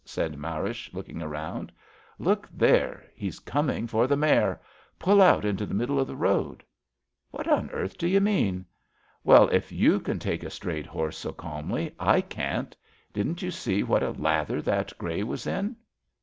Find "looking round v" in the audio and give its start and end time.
0.93-2.23